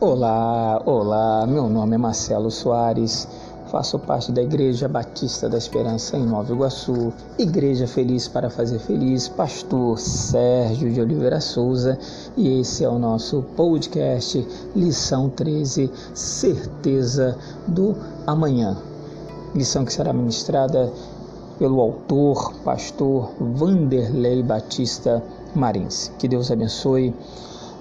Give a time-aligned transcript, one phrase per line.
[0.00, 3.26] Olá, olá, meu nome é Marcelo Soares,
[3.66, 9.26] faço parte da Igreja Batista da Esperança em Nova Iguaçu, Igreja Feliz para Fazer Feliz,
[9.26, 11.98] Pastor Sérgio de Oliveira Souza,
[12.36, 17.36] e esse é o nosso podcast Lição 13, Certeza
[17.66, 18.76] do Amanhã.
[19.52, 20.92] Lição que será ministrada
[21.58, 25.20] pelo autor, pastor Vanderlei Batista
[25.56, 26.12] Marins.
[26.20, 27.12] Que Deus abençoe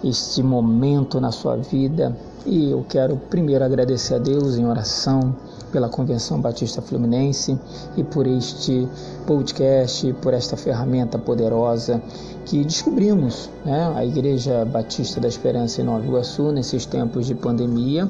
[0.03, 2.15] este momento na sua vida.
[2.45, 5.35] E eu quero primeiro agradecer a Deus em oração
[5.71, 7.59] pela Convenção Batista Fluminense
[7.97, 8.87] e por este
[9.25, 12.01] podcast, por esta ferramenta poderosa
[12.45, 13.91] que descobrimos, né?
[13.93, 18.09] A Igreja Batista da Esperança em Nova Iguaçu, nesses tempos de pandemia,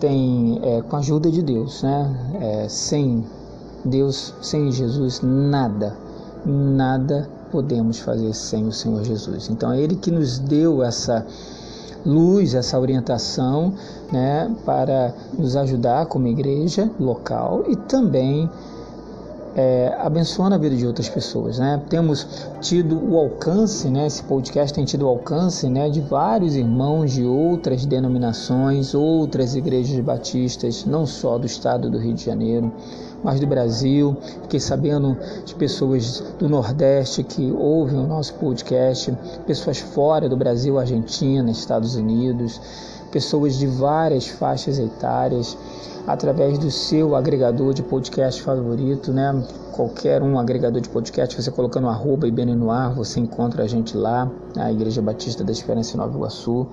[0.00, 2.32] tem, é, com a ajuda de Deus, né?
[2.40, 3.24] É, sem
[3.84, 5.96] Deus, sem Jesus, nada,
[6.44, 9.48] nada podemos fazer sem o Senhor Jesus.
[9.48, 11.24] Então é Ele que nos deu essa
[12.04, 13.72] luz, essa orientação,
[14.10, 18.50] né, para nos ajudar como igreja local e também
[19.54, 21.80] é, abençoando a vida de outras pessoas, né?
[21.88, 22.26] Temos
[22.60, 24.08] tido o alcance, né?
[24.08, 25.88] Esse podcast tem tido o alcance, né?
[25.88, 32.14] De vários irmãos de outras denominações, outras igrejas batistas, não só do estado do Rio
[32.14, 32.72] de Janeiro,
[33.24, 34.14] mas do Brasil.
[34.42, 40.78] Fiquei sabendo de pessoas do Nordeste que ouvem o nosso podcast, pessoas fora do Brasil,
[40.78, 42.60] Argentina, Estados Unidos,
[43.10, 45.56] pessoas de várias faixas etárias
[46.06, 49.42] através do seu agregador de podcast favorito, né?
[49.72, 53.96] Qualquer um agregador de podcast, você colocando arroba e no ar, você encontra a gente
[53.96, 56.66] lá, a Igreja Batista da Esperança em Nova Iguaçu.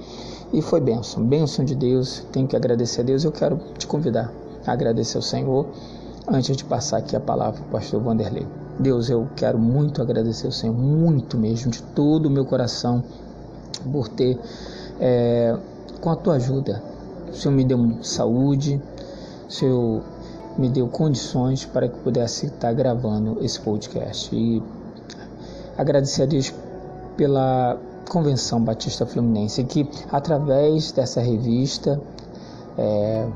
[0.52, 2.26] E foi bênção, bênção de Deus.
[2.32, 3.24] Tenho que agradecer a Deus.
[3.24, 4.32] Eu quero te convidar
[4.68, 5.66] a agradecer ao Senhor
[6.28, 8.48] antes de passar aqui a palavra para o pastor Vanderlei.
[8.80, 13.04] Deus, eu quero muito agradecer ao Senhor, muito mesmo, de todo o meu coração,
[13.92, 14.40] por ter,
[15.00, 15.56] é,
[16.00, 16.82] com a tua ajuda,
[17.30, 18.82] o Senhor me deu saúde,
[19.48, 20.02] o Senhor
[20.58, 24.36] me deu condições para que pudesse estar gravando esse podcast.
[24.36, 24.62] E
[25.78, 26.54] agradecer a Deus
[27.16, 27.80] pela
[28.10, 32.02] Convenção Batista Fluminense, que através dessa revista,
[32.78, 33.28] é,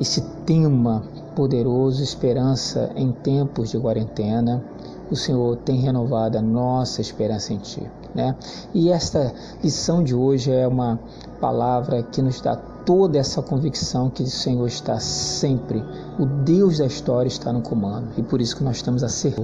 [0.00, 1.02] esse tema
[1.34, 4.62] poderoso, esperança em tempos de quarentena,
[5.10, 7.88] o Senhor tem renovado a nossa esperança em Ti.
[8.14, 8.34] Né?
[8.72, 10.98] E esta lição de hoje é uma
[11.40, 15.82] palavra que nos dá toda essa convicção que o Senhor está sempre,
[16.18, 19.34] o Deus da história está no comando e por isso que nós estamos a ser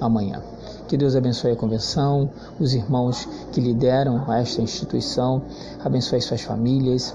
[0.00, 0.42] amanhã.
[0.86, 5.42] Que Deus abençoe a convenção, os irmãos que lideram esta instituição,
[5.84, 7.14] abençoe suas famílias,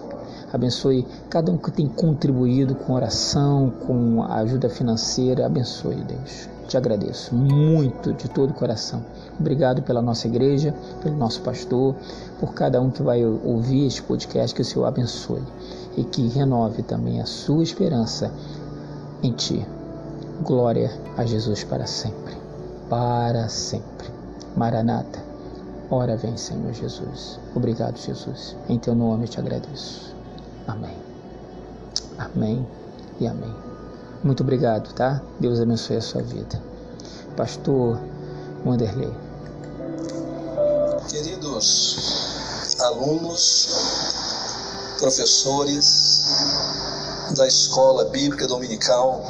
[0.56, 6.50] abençoe cada um que tem contribuído com oração, com ajuda financeira, abençoe Deus.
[6.68, 9.04] Te agradeço muito de todo o coração.
[9.40, 10.74] Obrigado pela nossa igreja,
[11.04, 11.96] pelo nosso pastor,
[12.40, 15.44] por cada um que vai ouvir este podcast, que o Senhor abençoe
[15.96, 18.32] e que renove também a sua esperança
[19.22, 19.66] em Ti.
[20.42, 22.36] Glória a Jesus para sempre.
[22.90, 24.08] Para sempre.
[24.56, 25.24] Maranata.
[25.92, 27.40] Ora vem, Senhor Jesus.
[27.56, 28.56] Obrigado, Jesus.
[28.68, 30.15] Em Teu nome te agradeço.
[30.68, 30.98] Amém.
[32.18, 32.68] Amém
[33.20, 33.56] e amém.
[34.24, 35.22] Muito obrigado, tá?
[35.40, 36.62] Deus abençoe a sua vida.
[37.38, 38.00] Pastor
[38.66, 39.14] Wanderlei.
[41.08, 43.70] Queridos alunos,
[45.00, 46.24] professores
[47.36, 49.24] da Escola Bíblica Dominical,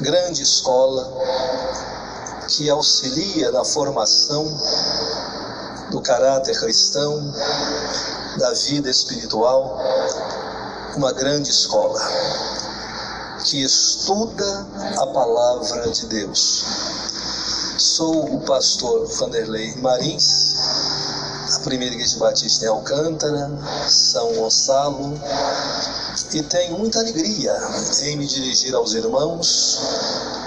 [0.00, 1.10] grande escola
[2.48, 4.44] que auxilia na formação
[5.90, 7.32] do caráter cristão,
[8.38, 9.78] da vida espiritual,
[10.96, 12.00] uma grande escola
[13.44, 14.66] que estuda
[14.98, 16.64] a palavra de Deus.
[17.78, 20.54] Sou o pastor Vanderlei Marins,
[21.50, 23.50] da Primeira Igreja Batista em Alcântara,
[23.88, 25.20] São Gonçalo,
[26.32, 27.56] e tenho muita alegria
[28.02, 29.78] em me dirigir aos irmãos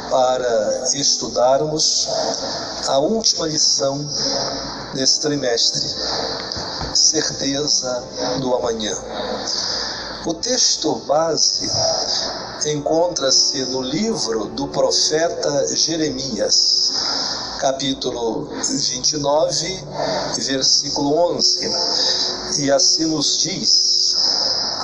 [0.09, 2.07] para estudarmos
[2.88, 4.06] a última lição
[4.94, 5.81] desse trimestre,
[6.95, 8.03] certeza
[8.39, 8.95] do amanhã.
[10.25, 11.67] O texto base
[12.67, 16.91] encontra-se no livro do profeta Jeremias,
[17.59, 19.85] capítulo 29,
[20.45, 21.69] versículo 11.
[22.59, 24.15] E assim nos diz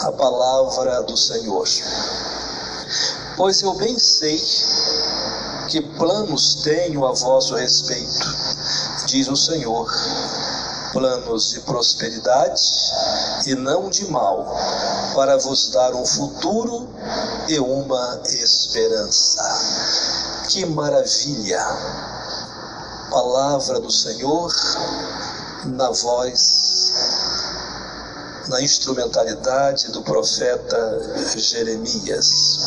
[0.03, 1.67] a palavra do Senhor.
[3.35, 4.41] Pois eu bem sei
[5.69, 8.35] que planos tenho a vosso respeito,
[9.05, 9.87] diz o Senhor,
[10.91, 12.61] planos de prosperidade
[13.45, 14.45] e não de mal,
[15.15, 16.89] para vos dar um futuro
[17.47, 19.41] e uma esperança.
[20.49, 21.63] Que maravilha!
[23.09, 24.53] Palavra do Senhor
[25.65, 26.67] na voz
[28.49, 32.59] na instrumentalidade do profeta Jeremias.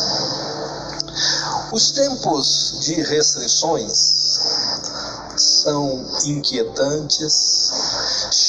[1.71, 4.39] Os tempos de restrições
[5.37, 7.71] são inquietantes,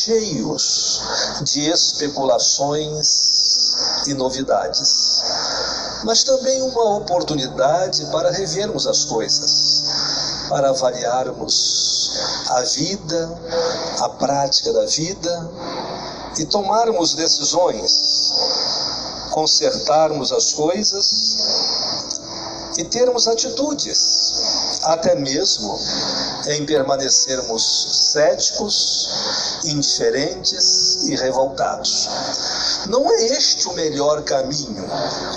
[0.04, 1.00] cheios
[1.43, 3.06] de especulações
[4.08, 5.22] e novidades,
[6.04, 9.84] mas também uma oportunidade para revermos as coisas,
[10.49, 12.10] para avaliarmos
[12.49, 13.40] a vida,
[14.00, 15.50] a prática da vida
[16.38, 18.32] e tomarmos decisões,
[19.31, 21.37] consertarmos as coisas
[22.76, 25.78] e termos atitudes, até mesmo
[26.49, 29.08] em permanecermos céticos,
[29.64, 32.09] indiferentes e revoltados.
[32.87, 34.85] Não é este o melhor caminho?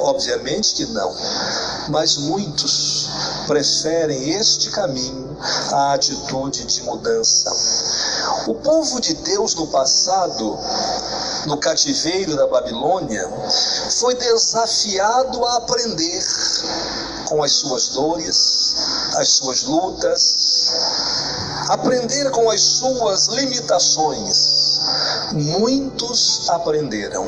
[0.02, 1.16] Obviamente que não,
[1.90, 3.10] mas muitos
[3.48, 5.38] preferem este caminho
[5.72, 7.52] à atitude de mudança.
[8.48, 10.58] O povo de Deus no passado,
[11.46, 13.30] no cativeiro da Babilônia,
[14.00, 16.24] foi desafiado a aprender
[17.26, 18.76] com as suas dores,
[19.16, 20.72] as suas lutas,
[21.70, 24.80] aprender com as suas limitações.
[25.34, 27.26] Muitos aprenderam.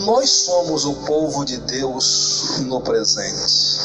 [0.00, 3.80] Nós somos o povo de Deus no presente.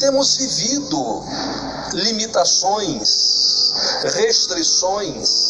[0.00, 1.24] Temos vivido
[1.92, 3.72] limitações,
[4.14, 5.46] restrições,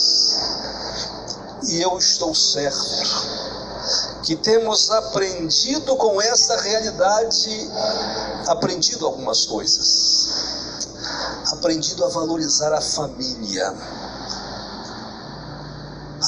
[1.69, 3.37] e eu estou certo
[4.27, 7.71] que temos aprendido com essa realidade,
[8.49, 10.26] aprendido algumas coisas.
[11.57, 13.75] Aprendido a valorizar a família,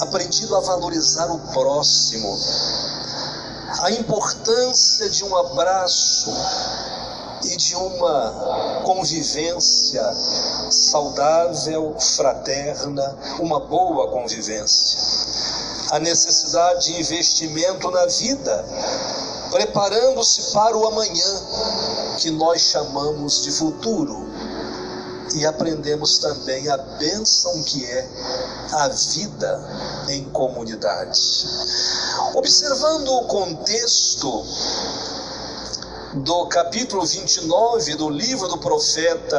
[0.00, 2.34] aprendido a valorizar o próximo,
[3.82, 6.30] a importância de um abraço
[7.44, 10.02] e de uma convivência
[10.70, 14.98] saudável, fraterna, uma boa convivência.
[15.90, 18.64] A necessidade de investimento na vida,
[19.50, 21.42] preparando-se para o amanhã,
[22.16, 24.27] que nós chamamos de futuro.
[25.34, 28.08] E aprendemos também a bênção que é
[28.72, 31.20] a vida em comunidade.
[32.34, 34.44] Observando o contexto
[36.14, 39.38] do capítulo 29 do livro do profeta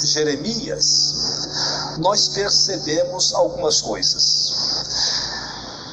[0.00, 4.52] Jeremias, nós percebemos algumas coisas.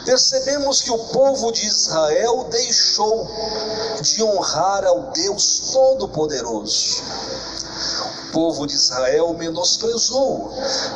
[0.05, 3.25] Percebemos que o povo de Israel deixou
[4.01, 7.01] de honrar ao Deus Todo-Poderoso.
[8.33, 10.51] Povo de Israel menosprezou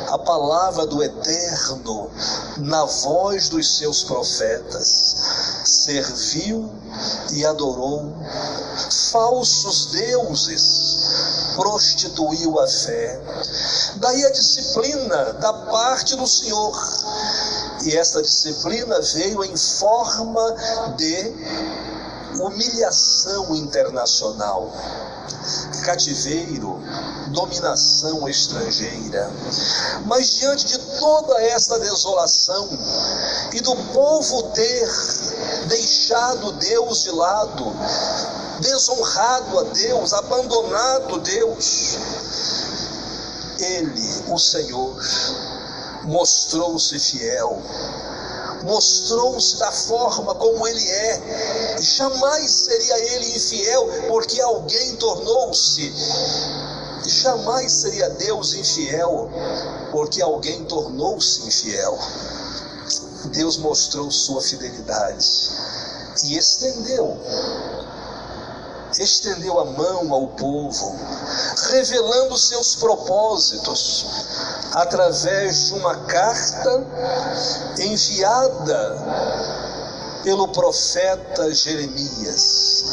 [0.08, 2.10] a palavra do Eterno
[2.58, 5.16] na voz dos seus profetas,
[5.64, 6.68] serviu
[7.32, 8.12] e adorou
[9.12, 13.20] falsos deuses, prostituiu a fé.
[13.96, 16.76] Daí a disciplina da parte do Senhor.
[17.84, 20.56] E essa disciplina veio em forma
[20.96, 21.34] de
[22.40, 24.72] humilhação internacional,
[25.84, 26.80] cativeiro,
[27.28, 29.30] dominação estrangeira.
[30.06, 32.68] Mas diante de toda esta desolação
[33.52, 34.88] e do povo ter
[35.66, 37.76] deixado Deus de lado,
[38.60, 41.98] desonrado a Deus, abandonado Deus,
[43.58, 44.96] Ele, o Senhor,
[46.04, 47.62] mostrou-se fiel,
[48.64, 51.76] mostrou-se da forma como ele é.
[51.80, 55.92] Jamais seria ele infiel porque alguém tornou-se.
[57.04, 59.30] Jamais seria Deus infiel
[59.90, 61.98] porque alguém tornou-se infiel.
[63.32, 65.26] Deus mostrou sua fidelidade
[66.24, 67.16] e estendeu
[68.96, 70.96] estendeu a mão ao povo,
[71.70, 74.06] revelando seus propósitos
[74.72, 76.86] através de uma carta
[77.78, 78.96] enviada
[80.22, 82.84] pelo profeta Jeremias.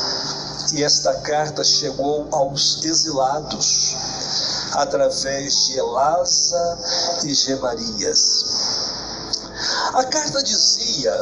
[0.75, 3.95] E esta carta chegou aos exilados
[4.73, 6.77] através de Elasa
[7.23, 8.43] e Gemarias.
[9.93, 11.15] A carta dizia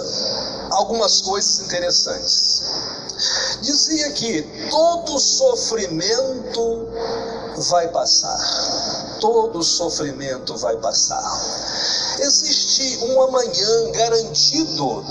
[0.72, 2.64] algumas coisas interessantes.
[3.62, 4.42] Dizia que
[4.72, 6.88] todo sofrimento
[7.70, 8.40] vai passar,
[9.22, 11.24] todo sofrimento vai passar.
[12.18, 15.06] Existe um amanhã garantido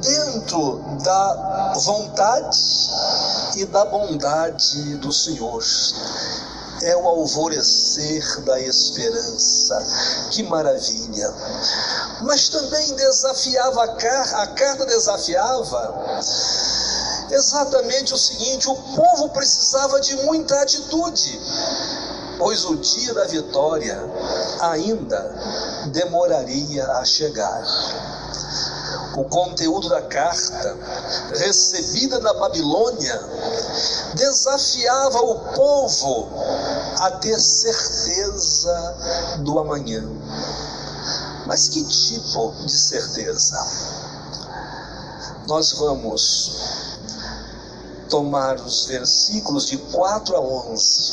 [0.00, 2.80] dentro da vontade
[3.56, 5.62] e da bondade do Senhor
[6.82, 10.28] é o alvorecer da esperança.
[10.30, 11.34] Que maravilha!
[12.22, 16.22] Mas também desafiava a carta, a carta desafiava
[17.30, 21.40] exatamente o seguinte: o povo precisava de muita atitude,
[22.38, 23.98] pois o dia da vitória
[24.60, 25.20] ainda
[25.92, 27.62] demoraria a chegar.
[29.16, 30.76] O conteúdo da carta,
[31.36, 33.20] recebida na Babilônia,
[34.14, 36.28] desafiava o povo
[36.98, 40.02] a ter certeza do amanhã.
[41.46, 43.56] Mas que tipo de certeza?
[45.46, 46.98] Nós vamos
[48.08, 51.12] tomar os versículos de 4 a 11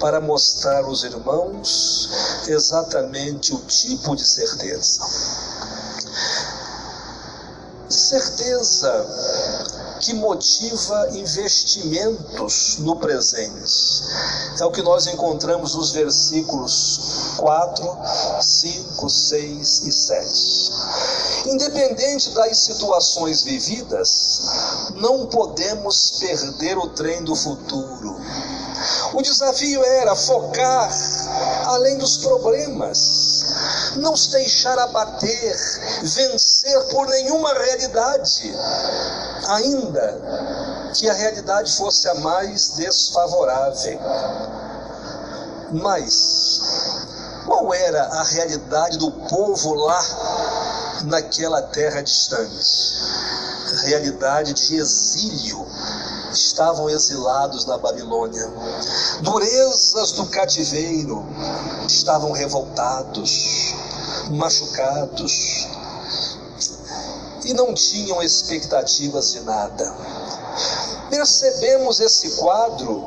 [0.00, 2.08] para mostrar aos irmãos
[2.46, 5.00] exatamente o tipo de certeza.
[8.04, 9.06] Certeza
[10.00, 14.02] que motiva investimentos no presente.
[14.60, 17.98] É o que nós encontramos nos versículos 4,
[18.42, 21.48] 5, 6 e 7.
[21.48, 24.42] Independente das situações vividas,
[24.96, 28.20] não podemos perder o trem do futuro.
[29.14, 30.92] O desafio era focar
[31.68, 33.44] além dos problemas,
[33.96, 35.56] não se deixar abater,
[36.02, 38.54] vencer por nenhuma realidade,
[39.48, 44.00] ainda que a realidade fosse a mais desfavorável.
[45.72, 46.60] Mas
[47.46, 50.02] qual era a realidade do povo lá
[51.04, 52.94] naquela terra distante?
[53.84, 55.66] Realidade de exílio.
[56.34, 58.52] Estavam exilados na Babilônia.
[59.22, 61.24] Durezas do cativeiro.
[61.86, 63.72] Estavam revoltados,
[64.30, 65.68] machucados.
[67.44, 69.94] E não tinham expectativas de nada.
[71.08, 73.04] Percebemos esse quadro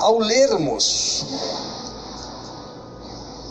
[0.00, 1.26] ao lermos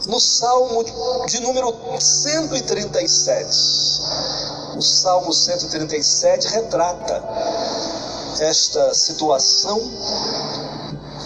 [0.08, 0.84] no Salmo
[1.28, 4.02] de número 137.
[4.78, 7.24] O Salmo 137 retrata
[8.40, 9.80] esta situação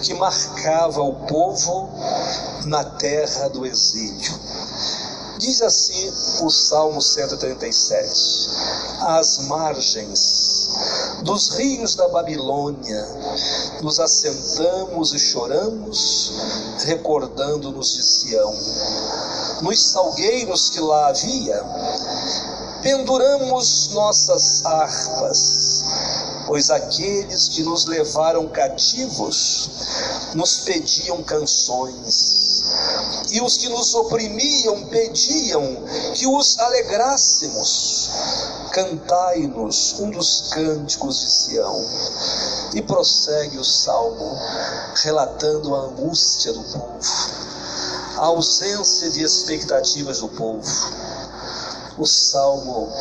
[0.01, 1.89] que marcava o povo
[2.65, 4.39] na terra do exílio.
[5.37, 8.49] Diz assim o Salmo 137:
[9.01, 10.69] Às margens
[11.23, 13.07] dos rios da Babilônia,
[13.81, 16.31] nos assentamos e choramos,
[16.85, 18.53] recordando-nos de Sião.
[19.61, 21.63] Nos salgueiros que lá havia,
[22.81, 25.83] penduramos nossas harpas,
[26.51, 29.69] pois aqueles que nos levaram cativos
[30.35, 32.65] nos pediam canções.
[33.31, 35.77] E os que nos oprimiam pediam
[36.13, 38.09] que os alegrássemos.
[38.73, 41.85] Cantai-nos um dos cânticos de Sião.
[42.73, 44.37] E prossegue o salmo,
[44.95, 46.99] relatando a angústia do povo,
[48.17, 50.69] a ausência de expectativas do povo.
[51.97, 52.91] O salmo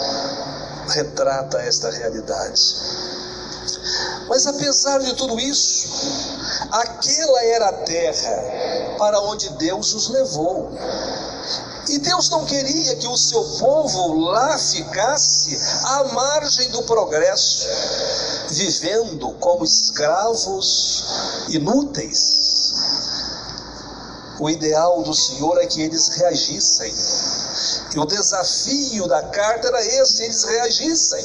[0.91, 3.20] retrata esta realidade.
[4.31, 5.89] Mas apesar de tudo isso,
[6.71, 10.71] aquela era a terra para onde Deus os levou.
[11.89, 17.67] E Deus não queria que o seu povo lá ficasse à margem do progresso,
[18.51, 21.05] vivendo como escravos
[21.49, 22.73] inúteis.
[24.39, 26.95] O ideal do Senhor é que eles reagissem.
[27.95, 31.25] E o desafio da carta era esse: eles reagissem,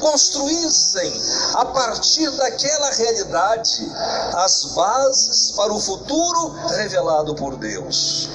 [0.00, 1.22] construíssem
[1.54, 3.92] a partir daquela realidade
[4.34, 8.28] as bases para o futuro revelado por Deus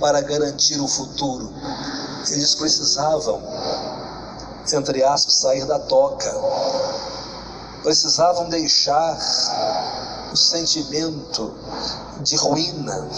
[0.00, 1.52] para garantir o futuro.
[2.30, 3.42] Eles precisavam,
[4.72, 6.30] entre aspas, sair da toca.
[7.82, 9.18] Precisavam deixar
[10.32, 11.54] o sentimento
[12.22, 13.08] de ruína.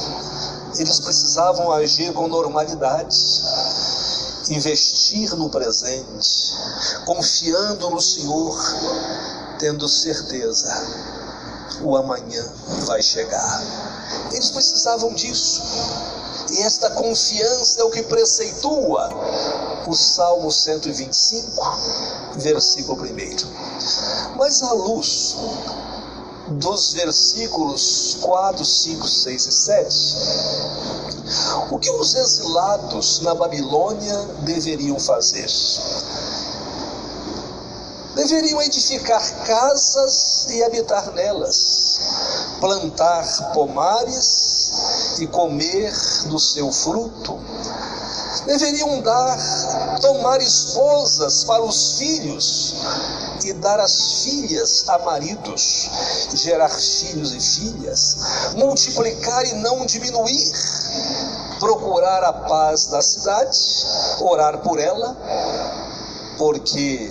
[0.79, 3.17] Eles precisavam agir com normalidade,
[4.51, 6.53] investir no presente,
[7.05, 8.57] confiando no Senhor,
[9.59, 10.69] tendo certeza
[11.83, 12.45] o amanhã
[12.87, 13.63] vai chegar.
[14.33, 15.63] Eles precisavam disso.
[16.53, 19.09] E esta confiança é o que preceitua
[19.87, 21.51] o Salmo 125,
[22.37, 24.37] versículo 1.
[24.37, 25.37] Mas à luz
[26.49, 30.17] dos versículos 4, 5, 6 e 7,
[31.71, 35.47] o que os exilados na Babilônia deveriam fazer?
[38.15, 41.99] Deveriam edificar casas e habitar nelas,
[42.61, 45.93] plantar pomares e comer
[46.29, 47.39] do seu fruto.
[48.47, 52.75] Deveriam dar, tomar esposas para os filhos
[53.49, 55.89] e dar as filhas a maridos,
[56.35, 58.17] gerar filhos e filhas,
[58.57, 60.53] multiplicar e não diminuir,
[61.61, 63.59] procurar a paz da cidade,
[64.21, 65.17] orar por ela,
[66.39, 67.11] porque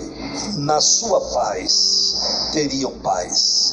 [0.58, 3.72] na sua paz teriam paz.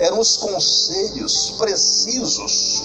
[0.00, 2.82] Eram os conselhos precisos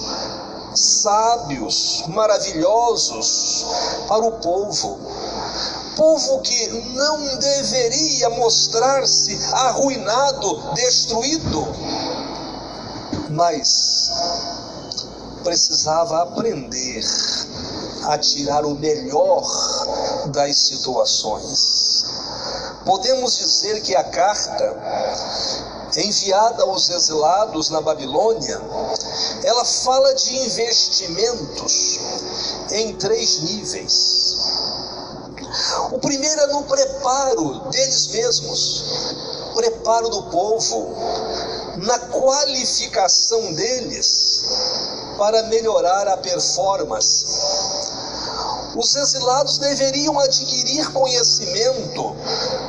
[0.74, 3.64] sábios, maravilhosos
[4.08, 4.98] para o povo.
[6.06, 11.66] Povo que não deveria mostrar-se arruinado, destruído,
[13.30, 14.08] mas
[15.42, 17.04] precisava aprender
[18.04, 19.42] a tirar o melhor
[20.28, 22.04] das situações.
[22.84, 24.76] Podemos dizer que a carta
[25.96, 28.60] enviada aos exilados na Babilônia,
[29.42, 31.98] ela fala de investimentos
[32.70, 34.65] em três níveis.
[35.92, 39.14] O primeiro é no preparo deles mesmos,
[39.54, 40.96] preparo do povo,
[41.76, 44.42] na qualificação deles
[45.16, 47.24] para melhorar a performance.
[48.76, 52.14] Os exilados deveriam adquirir conhecimento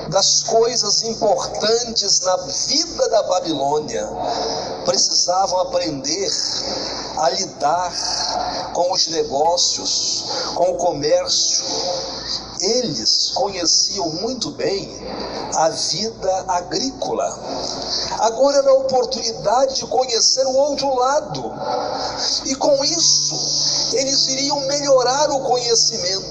[0.10, 4.08] das coisas importantes na vida da Babilônia.
[4.86, 6.32] Precisavam aprender
[7.18, 10.24] a lidar com os negócios,
[10.56, 11.66] com o comércio.
[12.60, 14.90] Eles conheciam muito bem
[15.56, 17.26] a vida agrícola.
[18.20, 21.54] Agora era a oportunidade de conhecer o outro lado.
[22.46, 26.26] E com isso, eles iriam melhorar o conhecimento.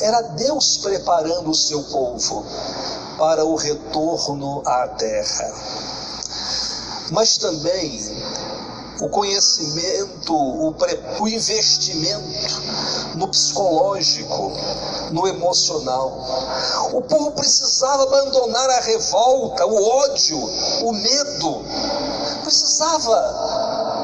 [0.00, 2.44] Era Deus preparando o seu povo
[3.18, 5.54] para o retorno à terra.
[7.10, 8.00] Mas também
[9.00, 10.74] o conhecimento, o,
[11.20, 12.60] o investimento
[13.14, 14.52] no psicológico,
[15.10, 16.12] no emocional.
[16.92, 20.38] O povo precisava abandonar a revolta, o ódio,
[20.84, 21.64] o medo.
[22.42, 23.16] Precisava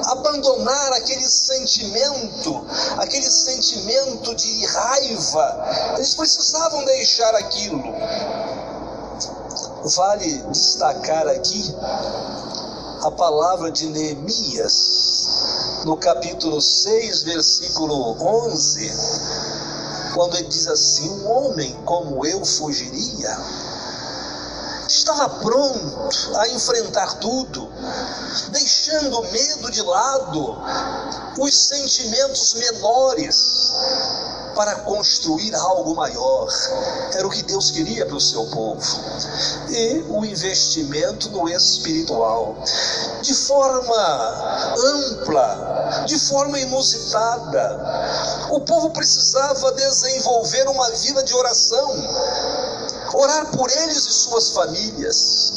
[0.07, 2.65] abandonar aquele sentimento,
[2.99, 5.95] aquele sentimento de raiva.
[5.97, 7.83] Eles precisavam deixar aquilo.
[9.85, 11.75] Vale destacar aqui
[13.03, 18.93] a palavra de Neemias, no capítulo 6, versículo 11,
[20.17, 23.39] quando ele diz assim: Um homem como eu fugiria.
[24.89, 27.71] Estava pronto a enfrentar tudo,
[28.51, 30.57] deixando o medo de lado,
[31.39, 33.73] os sentimentos menores,
[34.57, 36.49] para construir algo maior.
[37.13, 38.83] Era o que Deus queria para o seu povo.
[39.69, 42.57] E o investimento no espiritual,
[43.21, 48.49] de forma ampla, de forma inusitada.
[48.51, 51.91] O povo precisava desenvolver uma vida de oração,
[53.13, 55.53] orar por eles e suas famílias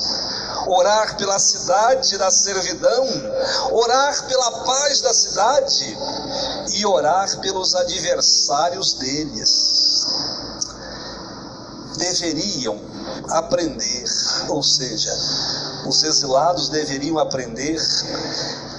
[0.68, 3.08] orar pela cidade da servidão,
[3.72, 5.98] orar pela paz da cidade
[6.74, 10.06] e orar pelos adversários deles.
[11.98, 12.80] Deveriam
[13.30, 14.06] aprender,
[14.50, 15.12] ou seja,
[15.88, 17.78] os exilados deveriam aprender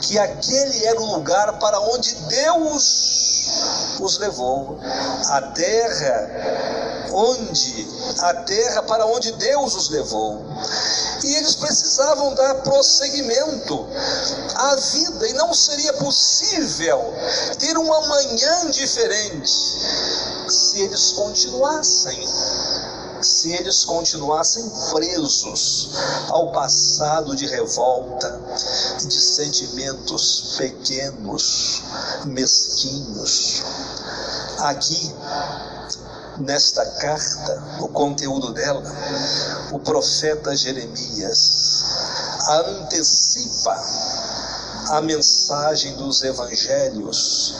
[0.00, 4.78] que aquele era o lugar para onde Deus os levou.
[5.28, 7.88] A terra onde
[8.20, 10.44] a terra para onde Deus os levou.
[11.24, 13.86] E eles precisavam dar prosseguimento
[14.54, 17.14] à vida e não seria possível
[17.58, 19.52] ter um amanhã diferente
[20.48, 22.26] se eles continuassem
[23.40, 25.92] se eles continuassem presos
[26.28, 28.38] ao passado de revolta,
[29.00, 31.82] de sentimentos pequenos,
[32.26, 33.62] mesquinhos.
[34.58, 35.14] Aqui,
[36.40, 38.82] nesta carta, o conteúdo dela,
[39.72, 41.82] o profeta Jeremias
[42.46, 43.82] antecipa
[44.90, 47.54] a mensagem dos evangelhos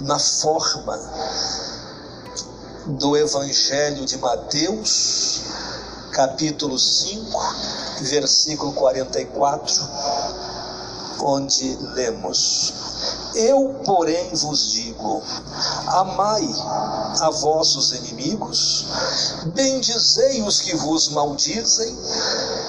[0.00, 0.96] na forma
[2.88, 5.42] do Evangelho de Mateus,
[6.12, 7.38] capítulo 5,
[8.00, 9.88] versículo 44,
[11.20, 12.72] onde lemos:
[13.34, 15.22] Eu, porém, vos digo:
[15.88, 16.48] amai
[17.20, 18.86] a vossos inimigos,
[19.54, 21.94] bendizei os que vos maldizem,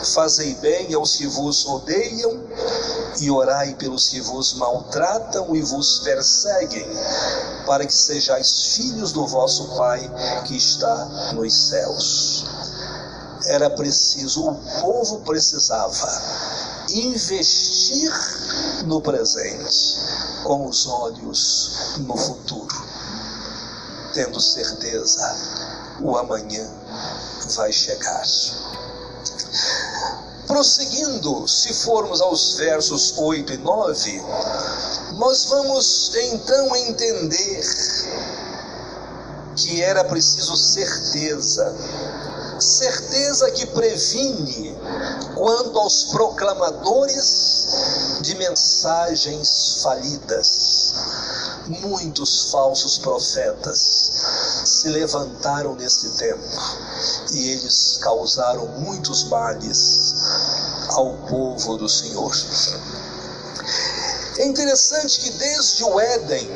[0.03, 2.39] fazei bem aos que vos odeiam,
[3.19, 6.87] e orai pelos que vos maltratam e vos perseguem,
[7.65, 9.99] para que sejais filhos do vosso Pai
[10.45, 12.45] que está nos céus.
[13.45, 16.07] Era preciso, o povo precisava
[16.91, 18.11] investir
[18.85, 19.97] no presente,
[20.43, 22.83] com os olhos no futuro,
[24.13, 25.35] tendo certeza
[26.01, 26.69] o amanhã
[27.55, 28.23] vai chegar.
[30.49, 34.23] Prosseguindo, se formos aos versos 8 e 9,
[35.13, 37.61] nós vamos então entender
[39.55, 41.71] que era preciso certeza,
[42.59, 44.75] certeza que previne
[45.35, 47.67] quanto aos proclamadores
[48.21, 50.93] de mensagens falidas.
[51.67, 53.79] Muitos falsos profetas
[54.65, 56.43] se levantaram nesse tempo
[57.31, 60.13] e eles causaram muitos males
[60.89, 62.31] ao povo do Senhor.
[64.37, 66.49] É interessante que desde o Éden,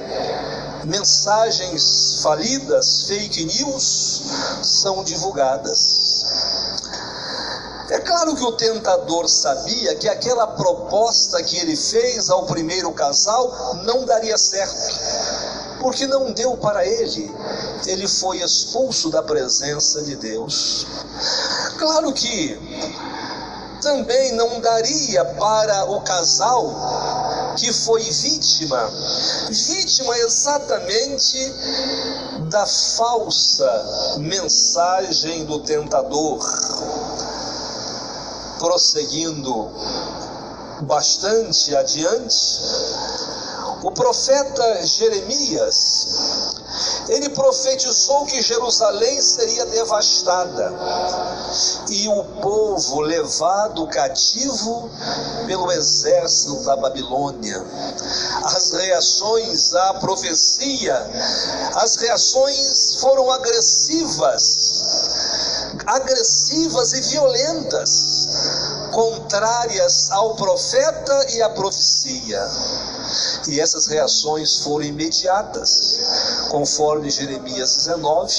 [0.85, 4.21] mensagens falidas, fake news,
[4.61, 6.23] são divulgadas.
[7.89, 13.75] É claro que o tentador sabia que aquela proposta que ele fez ao primeiro casal
[13.83, 14.73] não daria certo,
[15.83, 17.29] porque não deu para ele.
[17.85, 20.87] Ele foi expulso da presença de Deus.
[21.77, 22.57] Claro que
[23.81, 28.89] também não daria para o casal que foi vítima,
[29.49, 31.37] vítima exatamente
[32.49, 36.39] da falsa mensagem do tentador.
[38.57, 39.69] Prosseguindo
[40.83, 42.61] bastante adiante,
[43.83, 46.55] o profeta Jeremias
[47.09, 50.73] ele profetizou que Jerusalém seria devastada
[51.89, 54.89] e o povo levado cativo
[55.45, 57.63] pelo exército da Babilônia.
[58.43, 60.95] As reações à profecia,
[61.75, 64.57] as reações foram agressivas,
[65.85, 68.27] agressivas e violentas,
[68.93, 72.49] contrárias ao profeta e à profecia.
[73.47, 75.99] E essas reações foram imediatas,
[76.49, 78.33] conforme Jeremias 19,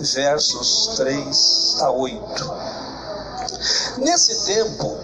[0.00, 2.52] versos 3 a 8.
[3.98, 4.98] Nesse tempo,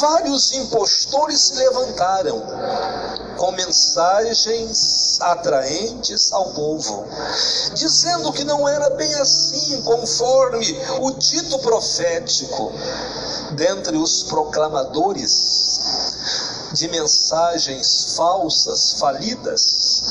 [0.00, 2.42] vários impostores se levantaram
[3.36, 7.04] com mensagens atraentes ao povo,
[7.74, 12.72] dizendo que não era bem assim, conforme o dito profético.
[13.52, 15.68] Dentre os proclamadores
[16.72, 20.02] de mensagens falsas, falidas,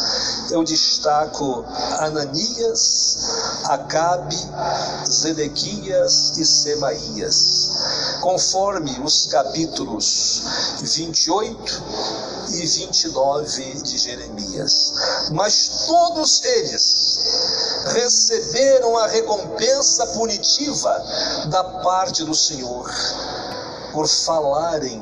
[0.51, 1.65] eu destaco
[1.99, 3.17] Ananias,
[3.65, 4.37] Acabe,
[5.09, 7.69] Zedequias e Semaías,
[8.21, 10.41] conforme os capítulos
[10.81, 11.83] 28
[12.53, 14.93] e 29 de Jeremias.
[15.31, 17.19] Mas todos eles
[17.93, 21.03] receberam a recompensa punitiva
[21.49, 22.89] da parte do Senhor
[23.97, 25.01] por falarem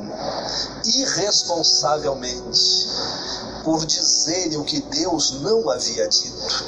[0.86, 2.88] irresponsavelmente,
[3.62, 6.66] por dizerem o que Deus não havia dito,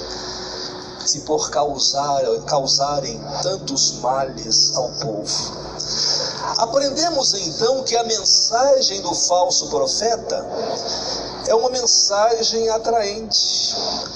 [1.16, 5.58] e por causar, causarem tantos males ao povo.
[6.58, 10.46] Aprendemos então que a mensagem do falso profeta
[11.48, 13.76] é uma mensagem atraente,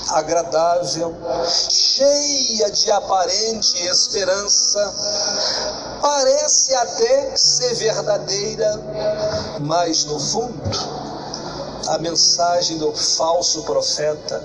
[0.10, 1.16] agradável,
[1.48, 4.94] cheia de aparente esperança,
[6.02, 8.82] parece até ser verdadeira,
[9.62, 10.62] mas no fundo,
[11.88, 14.44] a mensagem do falso profeta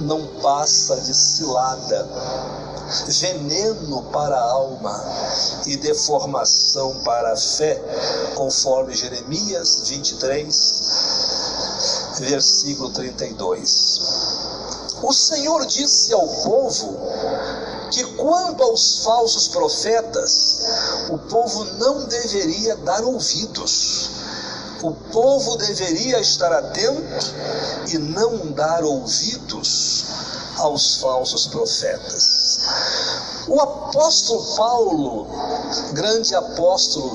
[0.00, 2.06] não passa de cilada,
[3.08, 5.04] veneno para a alma
[5.66, 7.80] e deformação para a fé,
[8.34, 11.27] conforme Jeremias 23,
[12.24, 13.90] versículo 32.
[15.02, 16.98] O Senhor disse ao povo
[17.90, 20.60] que quanto aos falsos profetas,
[21.10, 24.10] o povo não deveria dar ouvidos.
[24.82, 27.34] O povo deveria estar atento
[27.88, 30.04] e não dar ouvidos
[30.58, 32.60] aos falsos profetas.
[33.48, 35.26] O apóstolo Paulo,
[35.92, 37.14] grande apóstolo,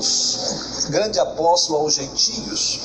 [0.88, 2.80] grande apóstolo aos gentios,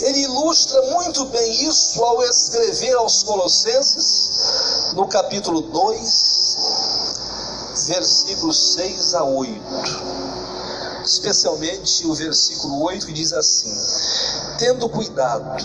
[0.00, 6.56] ele ilustra muito bem isso ao escrever aos Colossenses, no capítulo 2,
[7.86, 9.60] versículos 6 a 8.
[11.04, 13.72] Especialmente o versículo 8 que diz assim:
[14.58, 15.62] Tendo cuidado,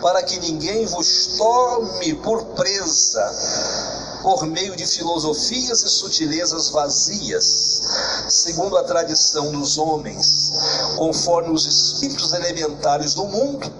[0.00, 3.83] para que ninguém vos tome por presa
[4.24, 7.82] por meio de filosofias e sutilezas vazias,
[8.26, 10.50] segundo a tradição dos homens,
[10.96, 13.70] conforme os espíritos elementares do mundo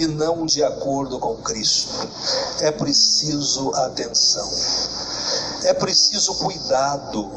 [0.00, 2.08] e não de acordo com Cristo.
[2.62, 4.50] É preciso atenção.
[5.66, 7.30] É preciso cuidado,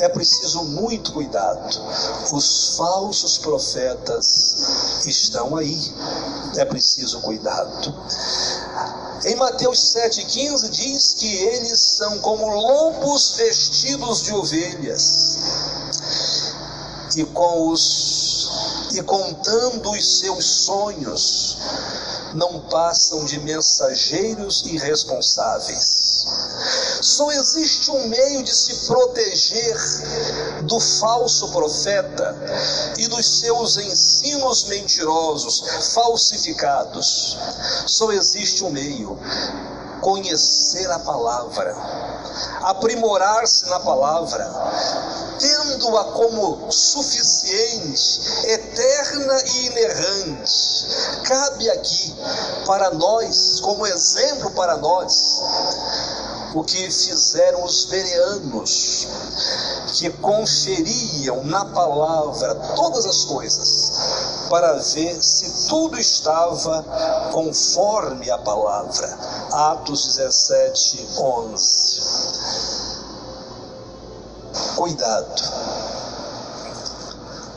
[0.00, 1.78] é preciso muito cuidado.
[2.32, 5.78] Os falsos profetas estão aí,
[6.56, 7.94] é preciso cuidado.
[9.26, 15.38] Em Mateus 7,15 diz que eles são como lobos vestidos de ovelhas,
[17.16, 18.34] e com os
[18.94, 21.56] e contando os seus sonhos,
[22.34, 26.26] não passam de mensageiros irresponsáveis.
[27.14, 29.76] Só existe um meio de se proteger
[30.64, 32.36] do falso profeta
[32.98, 35.62] e dos seus ensinos mentirosos,
[35.94, 37.38] falsificados.
[37.86, 39.16] Só existe um meio
[40.00, 41.76] conhecer a palavra,
[42.62, 44.44] aprimorar-se na palavra,
[45.38, 50.86] tendo-a como suficiente, eterna e inerrante.
[51.22, 52.14] Cabe aqui
[52.66, 55.40] para nós, como exemplo para nós,
[56.54, 59.08] o que fizeram os bereanos,
[59.94, 63.92] que conferiam na palavra todas as coisas,
[64.48, 66.84] para ver se tudo estava
[67.32, 69.18] conforme a palavra.
[69.52, 72.00] Atos 17, 11.
[74.76, 75.42] Cuidado.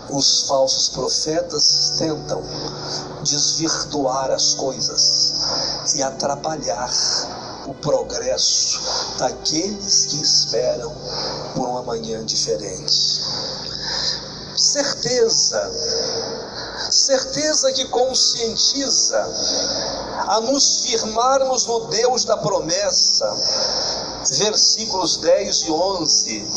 [0.10, 2.42] Os falsos profetas tentam
[3.24, 6.90] desvirtuar as coisas e atrapalhar
[7.68, 8.80] o progresso
[9.20, 10.92] daqueles que esperam
[11.54, 13.22] por uma manhã diferente.
[14.56, 15.72] Certeza,
[16.90, 19.24] certeza que conscientiza
[20.28, 23.36] a nos firmarmos no Deus da promessa.
[24.30, 26.48] Versículos 10 e 11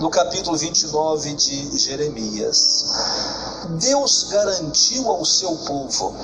[0.00, 2.84] do capítulo 29 de Jeremias.
[3.68, 6.14] Deus garantiu ao seu povo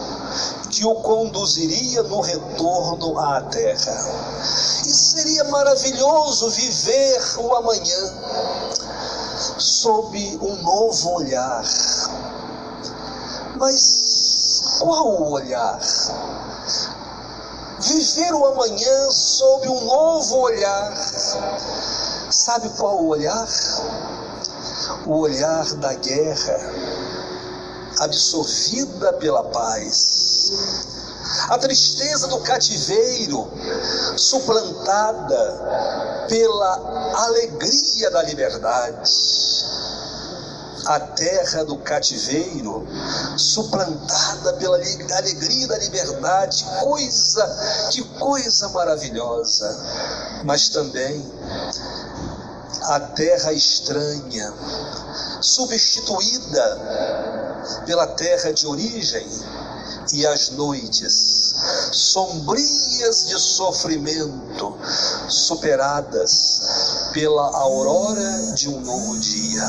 [0.71, 3.97] que o conduziria no retorno à terra.
[4.85, 8.13] E seria maravilhoso viver o amanhã
[9.59, 11.65] sob um novo olhar.
[13.57, 15.81] Mas qual o olhar?
[17.81, 20.93] Viver o amanhã sob um novo olhar.
[22.31, 23.49] Sabe qual o olhar?
[25.07, 26.98] O olhar da guerra
[28.01, 30.53] absorvida pela paz.
[31.49, 33.51] A tristeza do cativeiro,
[34.17, 39.13] suplantada pela alegria da liberdade.
[40.87, 42.87] A terra do cativeiro,
[43.37, 49.77] suplantada pela alegria da liberdade, coisa, que coisa maravilhosa.
[50.45, 51.31] Mas também
[52.85, 54.55] a terra estranha,
[55.43, 57.48] substituída
[57.87, 59.27] pela terra de origem,
[60.13, 61.55] e as noites
[61.93, 64.77] sombrias de sofrimento,
[65.29, 69.65] superadas pela aurora de um novo dia.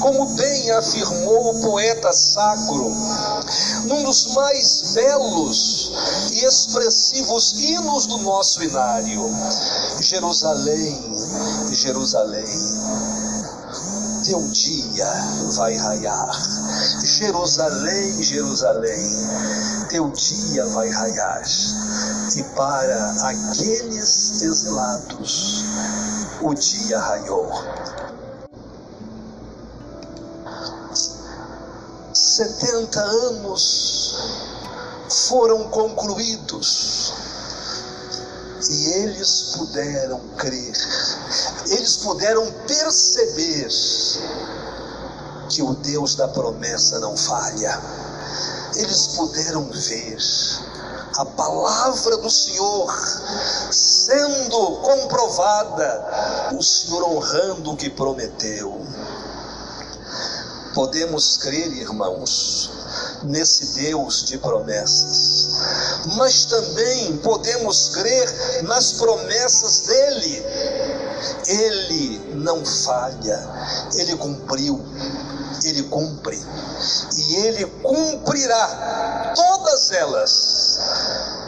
[0.00, 2.90] Como bem afirmou o poeta sacro,
[3.86, 5.92] num dos mais belos
[6.32, 9.30] e expressivos hinos do nosso inário:
[10.00, 11.16] Jerusalém,
[11.72, 12.80] Jerusalém
[14.24, 15.06] teu dia
[15.56, 16.59] vai raiar.
[17.20, 21.42] Jerusalém, Jerusalém, teu dia vai raiar.
[22.34, 25.64] E para aqueles exilados,
[26.40, 27.52] o dia raiou.
[32.14, 34.14] Setenta anos
[35.28, 37.12] foram concluídos
[38.70, 40.74] e eles puderam crer,
[41.68, 43.68] eles puderam perceber
[45.50, 47.78] que o Deus da promessa não falha.
[48.76, 50.16] Eles puderam ver
[51.16, 52.88] a palavra do Senhor
[53.72, 58.80] sendo comprovada, o Senhor honrando o que prometeu.
[60.72, 62.70] Podemos crer, irmãos,
[63.24, 65.48] nesse Deus de promessas,
[66.16, 70.44] mas também podemos crer nas promessas dele.
[71.46, 73.48] Ele não falha,
[73.96, 74.80] ele cumpriu
[75.64, 76.38] ele cumpre.
[77.16, 80.78] E ele cumprirá todas elas.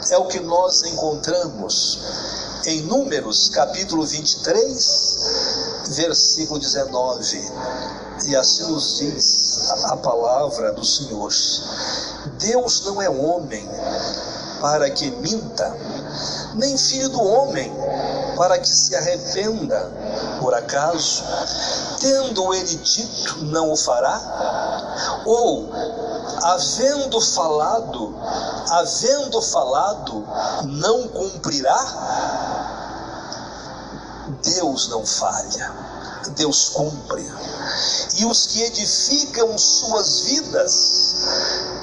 [0.09, 1.99] É o que nós encontramos
[2.65, 7.51] em Números, capítulo 23, versículo 19.
[8.25, 11.31] E assim nos diz a palavra do Senhor:
[12.39, 13.67] Deus não é homem
[14.61, 15.75] para que minta,
[16.55, 17.71] nem filho do homem
[18.37, 19.91] para que se arrependa.
[20.43, 21.23] Por acaso,
[22.01, 24.19] tendo ele dito, não o fará?
[25.25, 25.69] Ou,
[26.43, 28.13] havendo falado,
[28.69, 30.27] havendo falado,
[30.65, 31.79] não cumprirá?
[34.43, 35.71] Deus não falha,
[36.35, 37.25] Deus cumpre.
[38.17, 41.15] E os que edificam suas vidas,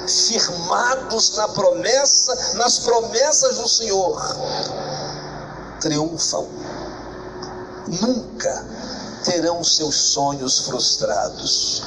[0.07, 4.21] firmados na promessa, nas promessas do Senhor,
[5.79, 6.45] triunfam.
[7.87, 8.65] Nunca
[9.23, 11.83] terão seus sonhos frustrados.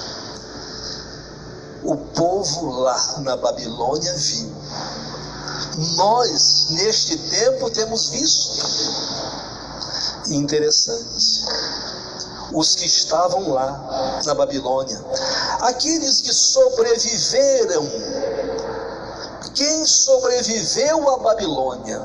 [1.83, 4.55] O povo lá na Babilônia viu.
[5.97, 8.65] Nós, neste tempo, temos visto.
[10.31, 11.45] Interessante.
[12.53, 15.05] Os que estavam lá na Babilônia,
[15.61, 17.91] aqueles que sobreviveram,
[19.55, 22.01] quem sobreviveu à Babilônia,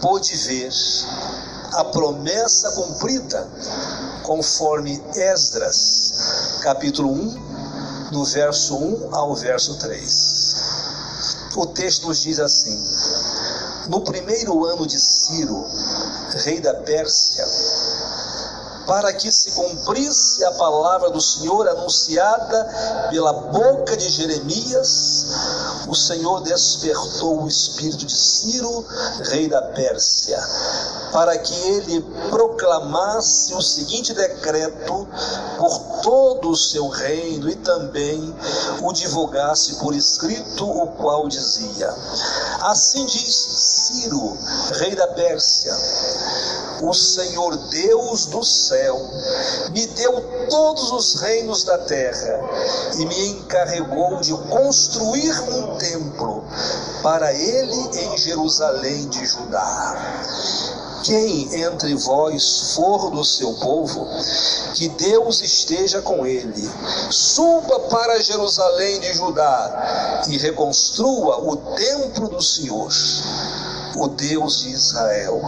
[0.00, 0.72] pôde ver
[1.74, 3.48] a promessa cumprida,
[4.24, 10.62] conforme Esdras, capítulo 1, do verso 1 ao verso 3.
[11.56, 12.78] O texto nos diz assim:
[13.88, 15.66] No primeiro ano de Ciro,
[16.44, 17.46] rei da Pérsia,
[18.86, 25.26] para que se cumprisse a palavra do Senhor anunciada pela boca de Jeremias,
[25.88, 28.84] o Senhor despertou o espírito de Ciro,
[29.30, 30.38] rei da Pérsia,
[31.12, 35.08] para que ele proclamasse o seguinte decreto
[35.58, 38.34] por todo o seu reino e também
[38.82, 41.94] o divulgasse por escrito, o qual dizia:
[42.60, 44.36] Assim diz Ciro,
[44.78, 45.72] rei da Pérsia
[46.82, 48.98] o Senhor Deus do céu
[49.72, 52.40] me deu todos os reinos da terra
[52.98, 56.44] e me encarregou de construir um templo
[57.02, 60.22] para ele em Jerusalém de Judá.
[61.04, 64.06] Quem entre vós for do seu povo,
[64.74, 66.70] que Deus esteja com ele.
[67.10, 72.88] Suba para Jerusalém de Judá e reconstrua o templo do Senhor,
[73.96, 75.42] o Deus de Israel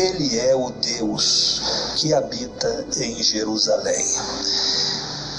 [0.00, 1.60] ele é o Deus
[1.96, 4.04] que habita em Jerusalém.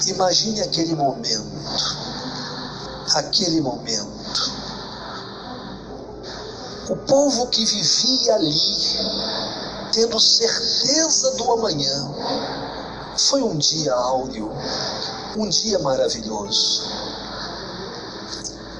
[0.06, 1.46] Imagine aquele momento,
[3.14, 4.20] aquele momento.
[6.90, 8.54] O povo que vivia ali,
[9.92, 12.14] tendo certeza do amanhã,
[13.16, 14.50] foi um dia áureo,
[15.36, 16.82] um dia maravilhoso.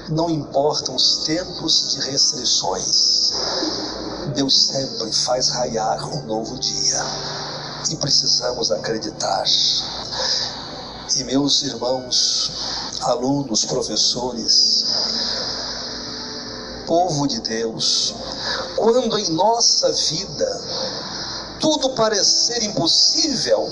[0.09, 3.33] Não importam os tempos de restrições,
[4.31, 7.05] Deus sempre faz raiar um novo dia
[7.91, 9.45] e precisamos acreditar.
[11.17, 12.51] E meus irmãos,
[13.03, 14.85] alunos, professores,
[16.87, 18.15] povo de Deus,
[18.77, 20.63] quando em nossa vida
[21.61, 23.69] tudo parecer impossível,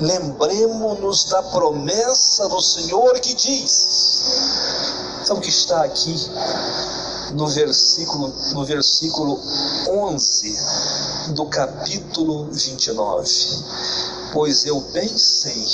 [0.00, 3.88] lembremos-nos da promessa do Senhor que diz:
[5.28, 6.14] é o que está aqui
[7.34, 9.40] no versículo, no versículo
[9.88, 10.56] 11
[11.34, 13.28] do capítulo 29.
[14.32, 15.66] Pois eu bem sei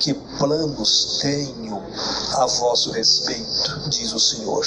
[0.00, 1.82] que planos tenho
[2.34, 4.64] a vosso respeito, diz o Senhor.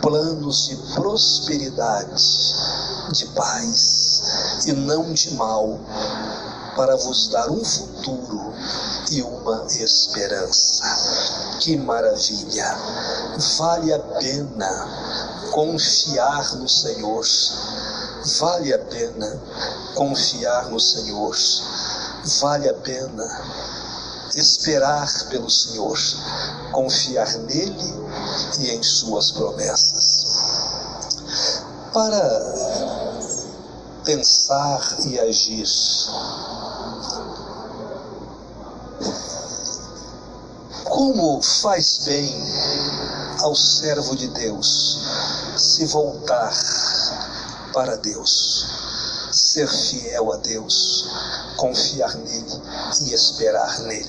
[0.00, 2.22] Planos de prosperidade,
[3.12, 5.78] de paz e não de mal,
[6.76, 8.52] para vos dar um futuro
[9.10, 10.84] e uma esperança.
[11.60, 12.78] Que maravilha!
[13.58, 17.24] Vale a pena confiar no Senhor.
[18.38, 19.42] Vale a pena
[19.94, 21.36] confiar no Senhor.
[22.40, 23.24] Vale a pena
[24.36, 25.98] esperar pelo Senhor,
[26.72, 27.94] confiar nele
[28.58, 30.24] e em suas promessas.
[31.92, 33.04] Para
[34.04, 35.66] pensar e agir
[40.94, 42.32] Como faz bem
[43.40, 45.00] ao servo de Deus
[45.56, 46.54] se voltar
[47.72, 48.64] para Deus,
[49.32, 51.10] ser fiel a Deus,
[51.56, 52.62] confiar nele
[53.06, 54.08] e esperar nele.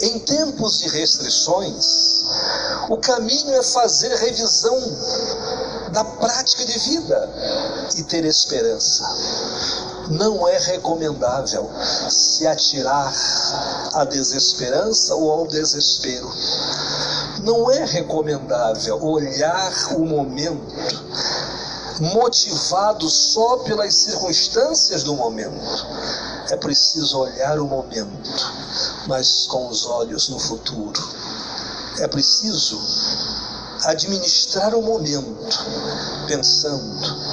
[0.00, 2.24] Em tempos de restrições,
[2.88, 4.80] o caminho é fazer revisão
[5.92, 7.30] da prática de vida
[7.98, 9.04] e ter esperança
[10.10, 11.70] não é recomendável
[12.10, 13.12] se atirar
[13.94, 16.30] à desesperança ou ao desespero.
[17.42, 20.74] Não é recomendável olhar o momento
[22.00, 25.86] motivado só pelas circunstâncias do momento.
[26.50, 28.30] É preciso olhar o momento,
[29.06, 31.02] mas com os olhos no futuro.
[32.00, 32.80] É preciso
[33.84, 35.64] administrar o momento,
[36.26, 37.23] pensando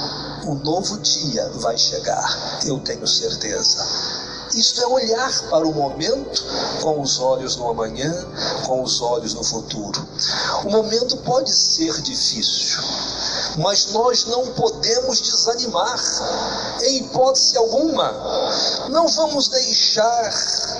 [0.46, 3.86] um novo dia vai chegar, eu tenho certeza.
[4.54, 6.44] Isto é olhar para o momento
[6.82, 8.12] com os olhos no amanhã,
[8.66, 10.06] com os olhos no futuro.
[10.64, 12.82] O momento pode ser difícil,
[13.58, 15.98] mas nós não podemos desanimar,
[16.82, 18.12] em hipótese alguma.
[18.90, 20.71] Não vamos deixar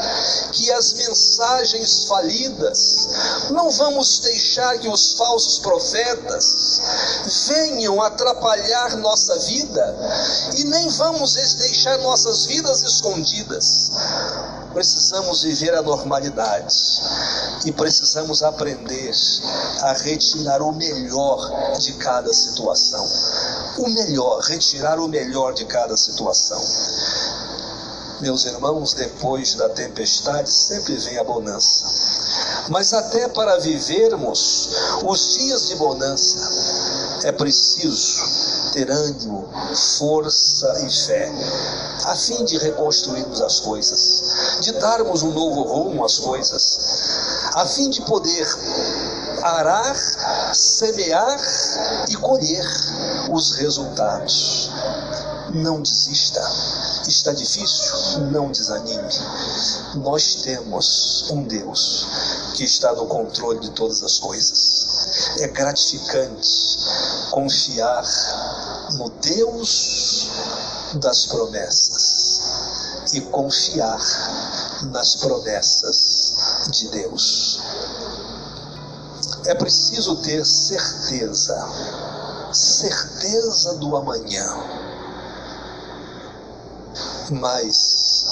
[0.52, 3.08] que as mensagens falidas,
[3.50, 6.80] não vamos deixar que os falsos profetas
[7.48, 9.96] venham atrapalhar nossa vida
[10.56, 13.90] e nem vamos deixar nossas vidas escondidas.
[14.72, 16.74] Precisamos viver a normalidade
[17.66, 19.12] e precisamos aprender
[19.82, 23.06] a retirar o melhor de cada situação.
[23.78, 26.60] O melhor, retirar o melhor de cada situação.
[28.22, 31.84] Meus irmãos, depois da tempestade sempre vem a bonança.
[32.68, 34.68] Mas até para vivermos
[35.04, 36.38] os dias de bonança,
[37.24, 39.48] É preciso ter ânimo,
[39.98, 41.32] força e fé,
[42.04, 44.22] a fim de reconstruirmos as coisas,
[44.60, 46.78] de darmos um novo rumo às coisas,
[47.54, 48.46] a fim de poder
[49.42, 49.96] arar,
[50.54, 51.38] semear
[52.08, 52.64] e colher
[53.32, 54.70] os resultados.
[55.54, 56.40] Não desista.
[57.06, 58.20] Está difícil?
[58.30, 59.08] Não desanime.
[59.96, 62.06] Nós temos um Deus
[62.54, 65.38] que está no controle de todas as coisas.
[65.40, 66.48] É gratificante
[67.30, 68.04] confiar
[68.94, 70.30] no Deus
[70.94, 72.40] das promessas
[73.12, 73.98] e confiar
[74.90, 76.32] nas promessas
[76.70, 77.60] de Deus.
[79.46, 81.68] É preciso ter certeza,
[82.52, 84.81] certeza do amanhã.
[87.32, 88.24] Mas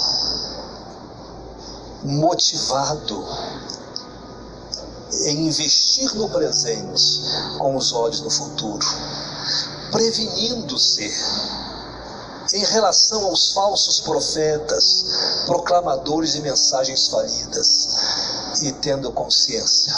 [2.03, 3.26] motivado
[5.26, 7.20] em investir no presente
[7.59, 8.86] com os olhos no futuro,
[9.90, 11.11] prevenindo-se
[12.53, 15.05] em relação aos falsos profetas,
[15.46, 17.88] proclamadores de mensagens falidas,
[18.62, 19.94] e tendo consciência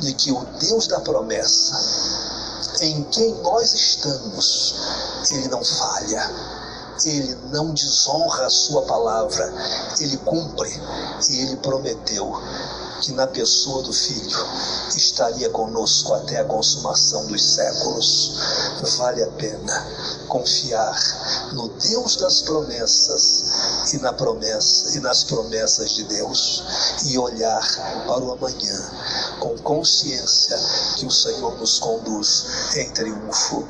[0.00, 1.74] de que o Deus da promessa,
[2.80, 4.74] em quem nós estamos,
[5.30, 6.55] ele não falha,
[7.04, 9.52] ele não desonra a sua palavra,
[10.00, 10.70] ele cumpre
[11.28, 12.32] e ele prometeu
[13.02, 14.46] que na pessoa do Filho
[14.96, 18.36] estaria conosco até a consumação dos séculos.
[18.96, 19.86] Vale a pena
[20.28, 26.62] confiar no Deus das promessas e na promessa e nas promessas de Deus
[27.06, 27.62] e olhar
[28.06, 28.90] para o amanhã
[29.40, 30.58] com consciência
[30.96, 33.68] que o Senhor nos conduz em triunfo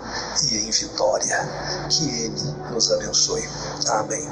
[0.50, 1.48] e em vitória.
[1.90, 3.42] Que Ele nos abençoe.
[3.88, 4.26] Amém.